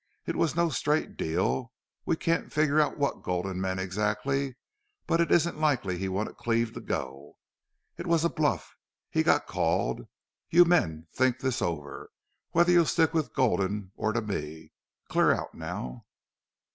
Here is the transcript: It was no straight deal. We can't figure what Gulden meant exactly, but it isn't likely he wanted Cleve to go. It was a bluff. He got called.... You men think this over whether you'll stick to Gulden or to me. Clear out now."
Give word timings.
It 0.25 0.35
was 0.35 0.55
no 0.55 0.69
straight 0.69 1.15
deal. 1.15 1.73
We 2.07 2.15
can't 2.15 2.51
figure 2.51 2.83
what 2.89 3.21
Gulden 3.21 3.61
meant 3.61 3.79
exactly, 3.79 4.55
but 5.05 5.21
it 5.21 5.31
isn't 5.31 5.59
likely 5.59 5.99
he 5.99 6.09
wanted 6.09 6.37
Cleve 6.37 6.73
to 6.73 6.81
go. 6.81 7.37
It 7.99 8.07
was 8.07 8.25
a 8.25 8.29
bluff. 8.29 8.75
He 9.11 9.21
got 9.21 9.45
called.... 9.45 10.07
You 10.49 10.65
men 10.65 11.05
think 11.13 11.37
this 11.41 11.61
over 11.61 12.09
whether 12.49 12.71
you'll 12.71 12.85
stick 12.87 13.11
to 13.11 13.21
Gulden 13.21 13.91
or 13.95 14.11
to 14.11 14.23
me. 14.23 14.71
Clear 15.07 15.35
out 15.35 15.53
now." 15.53 16.07